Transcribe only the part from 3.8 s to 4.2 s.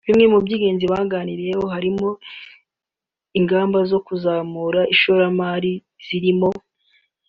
zo